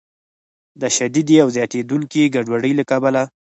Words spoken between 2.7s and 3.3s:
له کبله